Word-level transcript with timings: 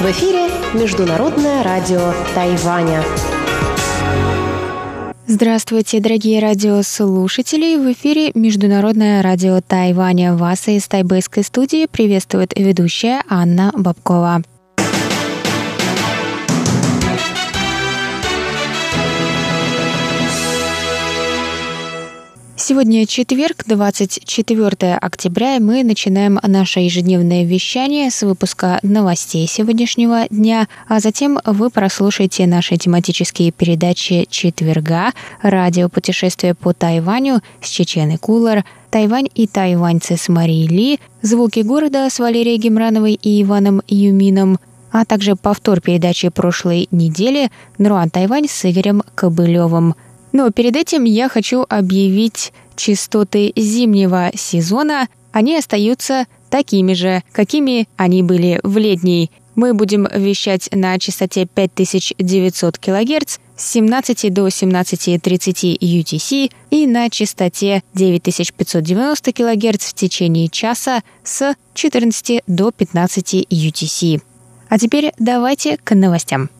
В 0.00 0.06
эфире 0.06 0.48
Международное 0.72 1.62
радио 1.62 2.14
Тайваня. 2.34 3.04
Здравствуйте, 5.26 6.00
дорогие 6.00 6.40
радиослушатели! 6.40 7.76
В 7.76 7.92
эфире 7.92 8.30
Международное 8.34 9.20
радио 9.20 9.60
Тайваня. 9.60 10.34
Вас 10.34 10.66
из 10.68 10.88
тайбэйской 10.88 11.44
студии 11.44 11.84
приветствует 11.84 12.54
ведущая 12.56 13.22
Анна 13.28 13.70
Бабкова. 13.76 14.42
Сегодня 22.66 23.06
четверг, 23.06 23.64
24 23.66 24.94
октября, 24.94 25.56
и 25.56 25.60
мы 25.60 25.84
начинаем 25.84 26.40
наше 26.42 26.80
ежедневное 26.80 27.44
вещание 27.44 28.10
с 28.10 28.22
выпуска 28.22 28.78
новостей 28.82 29.46
сегодняшнего 29.46 30.26
дня, 30.30 30.66
а 30.88 30.98
затем 31.00 31.38
вы 31.44 31.68
прослушаете 31.68 32.46
наши 32.46 32.78
тематические 32.78 33.52
передачи 33.52 34.26
четверга, 34.30 35.12
радиопутешествие 35.42 36.54
по 36.54 36.72
Тайваню 36.72 37.42
с 37.60 37.68
Чеченой 37.68 38.16
Кулар, 38.16 38.64
Тайвань 38.88 39.28
и 39.34 39.46
тайваньцы 39.46 40.16
с 40.16 40.30
Марией 40.30 40.66
Ли, 40.66 41.00
звуки 41.20 41.60
города 41.60 42.08
с 42.08 42.18
Валерией 42.18 42.56
Гемрановой 42.56 43.12
и 43.12 43.42
Иваном 43.42 43.82
Юмином, 43.88 44.58
а 44.90 45.04
также 45.04 45.36
повтор 45.36 45.82
передачи 45.82 46.30
прошлой 46.30 46.88
недели 46.90 47.50
«Нруан 47.76 48.08
Тайвань» 48.08 48.48
с 48.48 48.64
Игорем 48.64 49.02
Кобылевым– 49.14 49.96
но 50.34 50.50
перед 50.50 50.76
этим 50.76 51.04
я 51.04 51.30
хочу 51.30 51.64
объявить 51.66 52.52
частоты 52.76 53.52
зимнего 53.56 54.32
сезона. 54.34 55.08
Они 55.32 55.56
остаются 55.56 56.26
такими 56.50 56.92
же, 56.92 57.22
какими 57.32 57.88
они 57.96 58.22
были 58.22 58.60
в 58.64 58.76
летний. 58.76 59.30
Мы 59.54 59.74
будем 59.74 60.08
вещать 60.12 60.68
на 60.72 60.98
частоте 60.98 61.46
5900 61.46 62.78
кГц 62.78 63.38
с 63.56 63.70
17 63.70 64.34
до 64.34 64.48
17.30 64.48 65.78
UTC 65.78 66.50
и 66.70 66.86
на 66.88 67.08
частоте 67.10 67.84
9590 67.94 69.32
кГц 69.32 69.84
в 69.84 69.94
течение 69.94 70.48
часа 70.48 71.04
с 71.22 71.54
14 71.74 72.42
до 72.48 72.72
15 72.72 73.46
UTC. 73.48 74.20
А 74.68 74.78
теперь 74.80 75.12
давайте 75.20 75.76
к 75.76 75.94
новостям. 75.94 76.50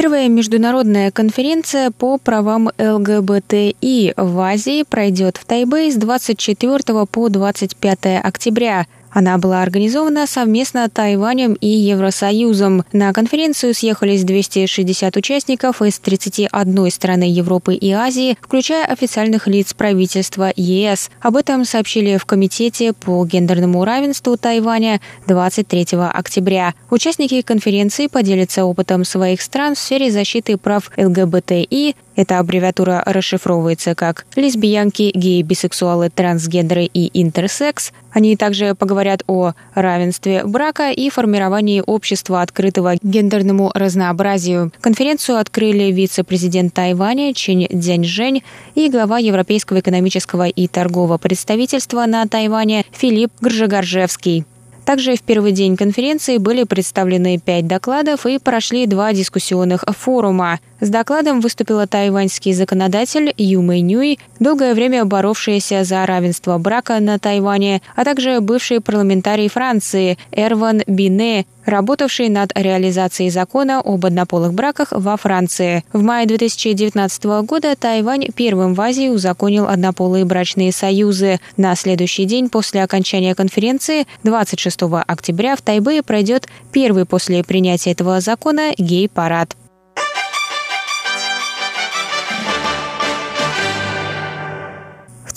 Первая 0.00 0.28
международная 0.28 1.10
конференция 1.10 1.90
по 1.90 2.18
правам 2.18 2.70
ЛГБТИ 2.78 4.14
в 4.16 4.38
Азии 4.38 4.84
пройдет 4.84 5.38
в 5.38 5.44
Тайбэй 5.44 5.90
с 5.90 5.96
24 5.96 7.04
по 7.10 7.28
25 7.28 7.98
октября– 8.22 8.86
она 9.10 9.38
была 9.38 9.62
организована 9.62 10.26
совместно 10.26 10.88
Тайванем 10.88 11.54
и 11.54 11.66
Евросоюзом. 11.66 12.84
На 12.92 13.12
конференцию 13.12 13.74
съехались 13.74 14.24
260 14.24 15.16
участников 15.16 15.82
из 15.82 15.98
31 15.98 16.90
страны 16.90 17.24
Европы 17.24 17.74
и 17.74 17.90
Азии, 17.92 18.36
включая 18.40 18.84
официальных 18.86 19.46
лиц 19.46 19.72
правительства 19.74 20.52
ЕС. 20.54 21.10
Об 21.20 21.36
этом 21.36 21.64
сообщили 21.64 22.16
в 22.16 22.26
Комитете 22.26 22.92
по 22.92 23.24
гендерному 23.24 23.84
равенству 23.84 24.36
Тайваня 24.36 25.00
23 25.26 25.86
октября. 26.12 26.74
Участники 26.90 27.42
конференции 27.42 28.06
поделятся 28.06 28.64
опытом 28.64 29.04
своих 29.04 29.42
стран 29.42 29.74
в 29.74 29.78
сфере 29.78 30.10
защиты 30.10 30.56
прав 30.56 30.90
ЛГБТИ, 30.96 31.96
эта 32.18 32.40
аббревиатура 32.40 33.00
расшифровывается 33.06 33.94
как 33.94 34.26
лесбиянки, 34.34 35.12
геи, 35.14 35.40
бисексуалы, 35.42 36.10
трансгендеры 36.10 36.84
и 36.92 37.10
интерсекс. 37.22 37.92
Они 38.10 38.34
также 38.34 38.74
поговорят 38.74 39.22
о 39.28 39.52
равенстве 39.74 40.42
брака 40.44 40.90
и 40.90 41.10
формировании 41.10 41.80
общества 41.86 42.42
открытого 42.42 42.96
гендерному 43.00 43.70
разнообразию. 43.72 44.72
Конференцию 44.80 45.38
открыли 45.38 45.92
вице-президент 45.92 46.74
Тайваня 46.74 47.32
Чен 47.34 47.68
Дзяньжэнь 47.70 48.42
и 48.74 48.90
глава 48.90 49.18
Европейского 49.18 49.78
экономического 49.78 50.48
и 50.48 50.66
торгового 50.66 51.18
представительства 51.18 52.04
на 52.06 52.26
Тайване 52.26 52.84
Филипп 52.90 53.30
Гржегаржевский. 53.40 54.44
Также 54.88 55.16
в 55.16 55.20
первый 55.20 55.52
день 55.52 55.76
конференции 55.76 56.38
были 56.38 56.64
представлены 56.64 57.38
пять 57.38 57.66
докладов 57.66 58.24
и 58.24 58.38
прошли 58.38 58.86
два 58.86 59.12
дискуссионных 59.12 59.84
форума. 59.86 60.60
С 60.80 60.90
докладом 60.90 61.40
выступила 61.40 61.88
тайваньский 61.88 62.52
законодатель 62.52 63.34
Ю 63.36 63.62
Мэй 63.62 63.80
Нюй, 63.80 64.20
долгое 64.38 64.74
время 64.74 65.04
боровшаяся 65.04 65.82
за 65.82 66.06
равенство 66.06 66.56
брака 66.58 67.00
на 67.00 67.18
Тайване, 67.18 67.82
а 67.96 68.04
также 68.04 68.40
бывший 68.40 68.80
парламентарий 68.80 69.48
Франции 69.48 70.18
Эрван 70.30 70.82
Бине, 70.86 71.46
работавший 71.64 72.28
над 72.28 72.52
реализацией 72.54 73.30
закона 73.30 73.80
об 73.80 74.06
однополых 74.06 74.54
браках 74.54 74.92
во 74.92 75.16
Франции. 75.16 75.82
В 75.92 76.02
мае 76.02 76.26
2019 76.26 77.24
года 77.42 77.74
Тайвань 77.74 78.28
первым 78.34 78.74
в 78.74 78.80
Азии 78.80 79.08
узаконил 79.08 79.66
однополые 79.66 80.24
брачные 80.24 80.70
союзы. 80.70 81.40
На 81.56 81.74
следующий 81.74 82.24
день 82.24 82.48
после 82.48 82.84
окончания 82.84 83.34
конференции, 83.34 84.06
26 84.22 84.82
октября, 85.06 85.56
в 85.56 85.62
Тайбэе 85.62 86.04
пройдет 86.04 86.46
первый 86.70 87.04
после 87.04 87.42
принятия 87.42 87.90
этого 87.90 88.20
закона 88.20 88.72
гей-парад. 88.78 89.56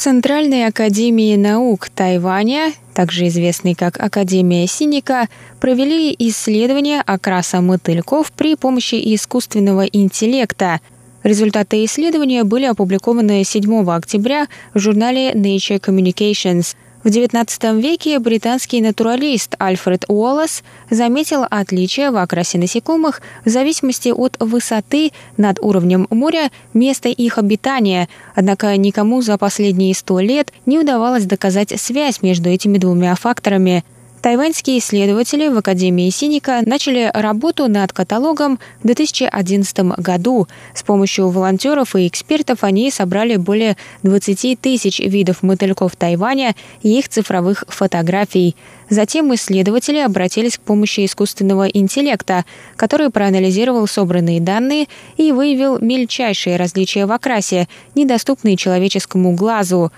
Центральной 0.04 0.66
академии 0.66 1.36
наук 1.36 1.90
Тайваня, 1.90 2.74
также 2.96 3.28
известной 3.28 3.76
как 3.76 4.00
Академия 4.00 4.66
Синика, 4.66 5.30
провели 5.60 6.16
исследование 6.18 7.02
окраса 7.02 7.62
мотыльков 7.62 8.32
при 8.32 8.56
помощи 8.56 8.96
искусственного 9.14 9.86
интеллекта. 9.86 10.80
Результаты 11.22 11.86
исследования 11.86 12.44
были 12.44 12.66
опубликованы 12.66 13.44
7 13.44 13.88
октября 13.92 14.48
в 14.74 14.80
журнале 14.80 15.34
Nature 15.34 15.80
Communications– 15.80 16.76
в 17.04 17.08
XIX 17.08 17.82
веке 17.82 18.20
британский 18.20 18.80
натуралист 18.80 19.56
Альфред 19.58 20.06
Уоллес 20.08 20.64
заметил 20.90 21.46
отличия 21.50 22.12
в 22.12 22.18
окрасе 22.18 22.60
насекомых 22.60 23.22
в 23.44 23.50
зависимости 23.50 24.10
от 24.10 24.38
высоты 24.40 25.12
над 25.38 25.60
уровнем 25.60 26.06
моря, 26.10 26.52
места 26.74 27.10
их 27.10 27.38
обитания, 27.38 28.08
однако 28.36 28.76
никому 28.78 29.22
за 29.22 29.38
последние 29.38 29.96
сто 29.96 30.20
лет 30.20 30.54
не 30.66 30.80
удавалось 30.80 31.26
доказать 31.26 31.74
связь 31.80 32.22
между 32.22 32.50
этими 32.50 32.78
двумя 32.78 33.16
факторами– 33.16 33.84
Тайваньские 34.22 34.78
исследователи 34.78 35.48
в 35.48 35.58
Академии 35.58 36.08
Синика 36.12 36.62
начали 36.64 37.10
работу 37.12 37.68
над 37.68 37.92
каталогом 37.92 38.60
в 38.84 38.86
2011 38.86 39.98
году. 39.98 40.48
С 40.76 40.84
помощью 40.84 41.30
волонтеров 41.30 41.96
и 41.96 42.08
экспертов 42.08 42.64
они 42.64 42.92
собрали 42.92 43.38
более 43.38 43.78
20 44.04 44.62
тысяч 44.62 45.00
видов 45.00 45.42
мотыльков 45.42 45.96
Тайваня 45.96 46.56
и 46.84 47.00
их 47.00 47.10
цифровых 47.10 47.64
фотографий. 47.68 48.56
Затем 48.90 49.34
исследователи 49.34 49.98
обратились 49.98 50.60
к 50.60 50.62
помощи 50.62 51.04
искусственного 51.04 51.68
интеллекта, 51.68 52.46
который 52.76 53.10
проанализировал 53.10 53.88
собранные 53.88 54.40
данные 54.40 54.86
и 55.18 55.32
выявил 55.32 55.80
мельчайшие 55.80 56.58
различия 56.58 57.08
в 57.08 57.12
окрасе, 57.12 57.68
недоступные 57.96 58.56
человеческому 58.56 59.34
глазу. 59.34 59.92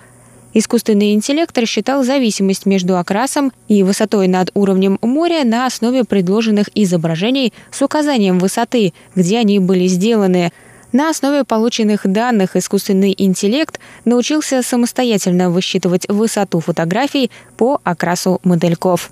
Искусственный 0.53 1.13
интеллект 1.13 1.57
рассчитал 1.57 2.03
зависимость 2.03 2.67
между 2.67 2.97
окрасом 2.97 3.51
и 3.67 3.81
высотой 3.81 4.27
над 4.27 4.51
уровнем 4.53 4.99
моря 5.01 5.43
на 5.43 5.65
основе 5.65 6.03
предложенных 6.03 6.69
изображений 6.75 7.53
с 7.71 7.81
указанием 7.81 8.37
высоты, 8.37 8.93
где 9.15 9.39
они 9.39 9.57
были 9.57 9.87
сделаны. 9.87 10.51
На 10.91 11.09
основе 11.09 11.43
полученных 11.43 12.01
данных 12.05 12.55
искусственный 12.55 13.15
интеллект 13.17 13.79
научился 14.05 14.61
самостоятельно 14.61 15.49
высчитывать 15.49 16.07
высоту 16.07 16.59
фотографий 16.59 17.31
по 17.57 17.81
окрасу 17.83 18.39
модельков. 18.43 19.11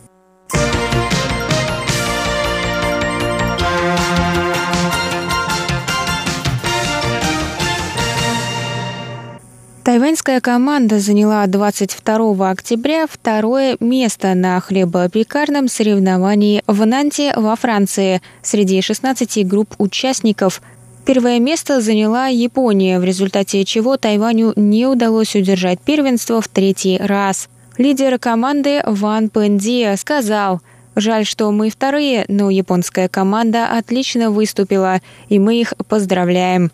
Тайваньская 10.21 10.53
команда 10.53 10.99
заняла 10.99 11.47
22 11.47 12.51
октября 12.51 13.07
второе 13.09 13.75
место 13.79 14.35
на 14.35 14.59
хлебопекарном 14.59 15.67
соревновании 15.67 16.61
в 16.67 16.85
Нанте 16.85 17.33
во 17.35 17.55
Франции 17.55 18.21
среди 18.43 18.81
16 18.81 19.47
групп 19.47 19.73
участников. 19.79 20.61
Первое 21.05 21.39
место 21.39 21.81
заняла 21.81 22.27
Япония, 22.27 22.99
в 22.99 23.03
результате 23.03 23.65
чего 23.65 23.97
Тайваню 23.97 24.53
не 24.55 24.85
удалось 24.85 25.35
удержать 25.35 25.79
первенство 25.79 26.39
в 26.39 26.47
третий 26.47 26.99
раз. 26.99 27.49
Лидер 27.79 28.19
команды 28.19 28.83
Ван 28.85 29.27
Пендия 29.29 29.95
сказал– 29.95 30.61
Жаль, 30.95 31.25
что 31.25 31.49
мы 31.51 31.69
вторые, 31.69 32.25
но 32.27 32.49
японская 32.49 33.07
команда 33.07 33.77
отлично 33.77 34.29
выступила, 34.29 34.99
и 35.29 35.39
мы 35.39 35.61
их 35.61 35.73
поздравляем. 35.87 36.69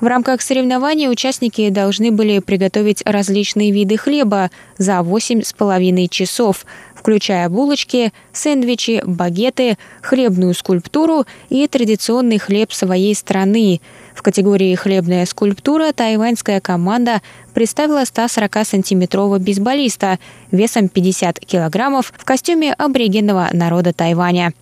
В 0.00 0.06
рамках 0.06 0.42
соревнований 0.42 1.10
участники 1.10 1.70
должны 1.70 2.12
были 2.12 2.38
приготовить 2.38 3.02
различные 3.04 3.72
виды 3.72 3.96
хлеба 3.96 4.50
за 4.76 4.98
8,5 5.00 6.08
часов, 6.08 6.64
включая 6.94 7.48
булочки, 7.48 8.12
сэндвичи, 8.32 9.02
багеты, 9.04 9.76
хлебную 10.00 10.54
скульптуру 10.54 11.24
и 11.48 11.66
традиционный 11.66 12.38
хлеб 12.38 12.72
своей 12.72 13.12
страны. 13.16 13.80
В 14.14 14.22
категории 14.22 14.74
«Хлебная 14.76 15.26
скульптура» 15.26 15.92
тайваньская 15.92 16.60
команда 16.60 17.20
представила 17.52 18.02
140-сантиметрового 18.02 19.40
бейсболиста 19.40 20.20
весом 20.52 20.88
50 20.88 21.40
килограммов 21.40 22.12
в 22.16 22.24
костюме 22.24 22.72
аборигенного 22.72 23.48
народа 23.52 23.92
Тайваня. 23.92 24.52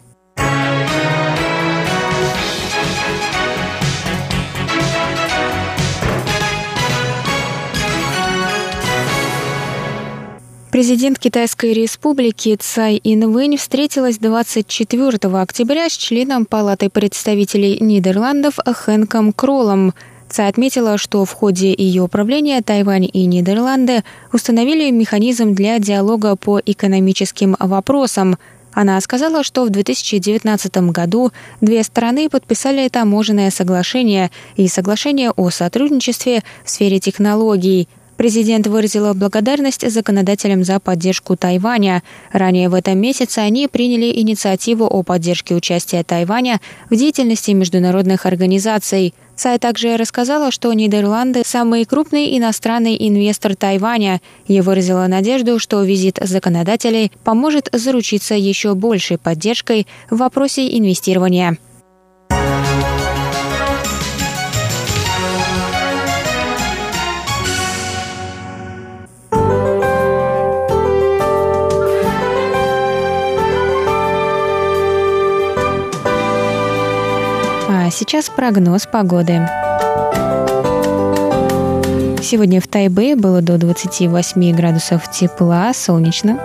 Президент 10.77 11.19
Китайской 11.19 11.73
республики 11.73 12.55
Цай 12.55 13.01
Инвэнь 13.03 13.57
встретилась 13.57 14.19
24 14.19 15.17
октября 15.41 15.89
с 15.89 15.97
членом 15.97 16.45
Палаты 16.45 16.91
представителей 16.91 17.79
Нидерландов 17.81 18.59
Хэнком 18.63 19.33
Кроллом. 19.33 19.95
Цай 20.29 20.51
отметила, 20.51 20.99
что 20.99 21.25
в 21.25 21.33
ходе 21.33 21.73
ее 21.73 22.07
правления 22.09 22.61
Тайвань 22.61 23.09
и 23.11 23.25
Нидерланды 23.25 24.05
установили 24.35 24.91
механизм 24.91 25.55
для 25.55 25.79
диалога 25.79 26.37
по 26.37 26.61
экономическим 26.61 27.57
вопросам. 27.59 28.37
Она 28.75 29.01
сказала, 29.01 29.45
что 29.45 29.65
в 29.65 29.71
2019 29.71 30.77
году 30.91 31.33
две 31.63 31.83
страны 31.85 32.29
подписали 32.29 32.87
таможенное 32.89 33.51
соглашение 33.51 34.31
и 34.57 34.69
соглашение 34.69 35.31
о 35.31 35.49
сотрудничестве 35.49 36.43
в 36.65 36.69
сфере 36.69 37.01
технологий– 37.01 37.89
Президент 38.17 38.67
выразила 38.67 39.13
благодарность 39.13 39.89
законодателям 39.91 40.65
за 40.65 40.81
поддержку 40.81 41.37
Тайваня. 41.37 42.03
Ранее 42.33 42.71
в 42.71 42.75
этом 42.75 42.99
месяце 42.99 43.41
они 43.41 43.69
приняли 43.69 44.07
инициативу 44.21 44.87
о 44.87 45.03
поддержке 45.03 45.55
участия 45.55 46.03
Тайваня 46.03 46.61
в 46.89 46.97
деятельности 46.97 47.51
международных 47.51 48.25
организаций. 48.25 49.13
Цай 49.35 49.59
также 49.59 49.97
рассказала, 49.99 50.51
что 50.51 50.73
Нидерланды– 50.73 51.43
самый 51.45 51.85
крупный 51.85 52.39
иностранный 52.39 52.97
инвестор 52.99 53.55
Тайваня 53.55 54.23
и 54.47 54.63
выразила 54.63 55.07
надежду, 55.09 55.59
что 55.59 55.83
визит 55.83 56.19
законодателей 56.23 57.13
поможет 57.23 57.69
заручиться 57.71 58.35
еще 58.35 58.75
большей 58.75 59.19
поддержкой 59.19 59.87
в 60.11 60.17
вопросе 60.17 60.67
инвестирования. 60.79 61.59
Сейчас 77.91 78.29
прогноз 78.29 78.87
погоды. 78.87 79.47
Сегодня 82.23 82.61
в 82.61 82.67
Тайбе 82.67 83.15
было 83.15 83.41
до 83.41 83.57
28 83.59 84.57
градусов 84.57 85.11
тепла, 85.11 85.73
солнечно. 85.73 86.41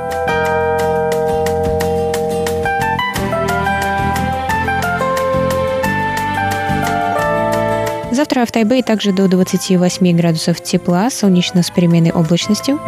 Завтра 8.11 8.45
в 8.45 8.51
Тайбе 8.51 8.83
также 8.83 9.11
до 9.11 9.27
28 9.27 10.15
градусов 10.15 10.61
тепла, 10.61 11.09
солнечно 11.09 11.63
с 11.63 11.71
переменной 11.71 12.11
облачностью. 12.11 12.79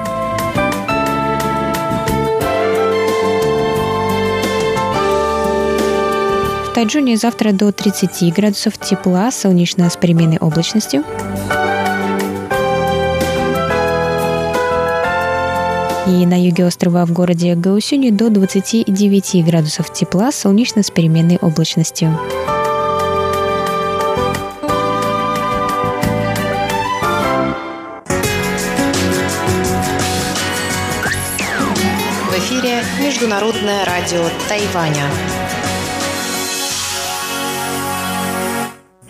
Тайджуне 6.73 7.17
завтра 7.17 7.51
до 7.51 7.71
30 7.71 8.33
градусов 8.33 8.79
тепла, 8.79 9.31
солнечно 9.31 9.87
с 9.91 9.95
переменной 9.95 10.37
облачностью. 10.39 11.03
И 16.07 16.25
на 16.25 16.43
юге 16.43 16.65
острова 16.65 17.05
в 17.05 17.11
городе 17.11 17.53
Гаусюни 17.53 18.09
до 18.09 18.31
29 18.31 19.45
градусов 19.45 19.93
тепла, 19.93 20.31
солнечно 20.31 20.81
с 20.81 20.89
переменной 20.89 21.37
облачностью. 21.37 22.17
В 32.31 32.37
эфире 32.39 32.83
Международное 32.99 33.85
радио 33.85 34.27
Тайваня. 34.49 35.03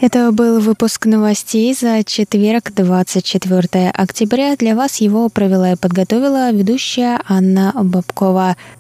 Это 0.04 0.34
был 0.34 0.60
выпуск 0.60 1.06
новостей 1.06 1.74
за 1.74 2.04
четверг, 2.04 2.74
24 2.76 3.90
октября. 3.92 4.58
Для 4.58 4.76
вас 4.76 4.98
его 4.98 5.30
провела 5.30 5.72
и 5.72 5.76
подготовила 5.78 6.52
ведущая 6.52 7.22
Анна 7.26 7.72
Бабкова. 7.74 8.58